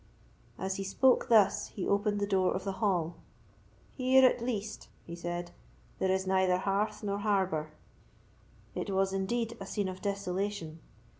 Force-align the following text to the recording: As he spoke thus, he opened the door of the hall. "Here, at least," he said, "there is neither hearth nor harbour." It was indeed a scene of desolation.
As 0.57 0.77
he 0.77 0.83
spoke 0.83 1.27
thus, 1.29 1.67
he 1.67 1.87
opened 1.87 2.19
the 2.19 2.25
door 2.25 2.55
of 2.55 2.63
the 2.63 2.71
hall. 2.81 3.17
"Here, 3.93 4.25
at 4.27 4.41
least," 4.41 4.87
he 5.05 5.15
said, 5.15 5.51
"there 5.99 6.09
is 6.09 6.25
neither 6.25 6.57
hearth 6.57 7.03
nor 7.03 7.19
harbour." 7.19 7.69
It 8.73 8.89
was 8.89 9.13
indeed 9.13 9.55
a 9.59 9.67
scene 9.67 9.87
of 9.87 10.01
desolation. 10.01 10.79